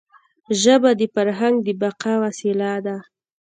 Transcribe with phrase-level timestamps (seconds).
[0.61, 2.97] ژبه د فرهنګ د بقا وسیله ده.